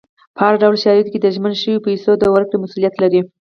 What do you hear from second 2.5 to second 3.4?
مسولیت لري.